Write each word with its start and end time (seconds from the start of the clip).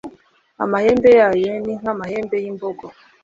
amahembe 0.63 1.09
yayo 1.19 1.53
ni 1.65 1.73
nk'amahembe 1.79 2.35
y'imbogo 2.43 2.85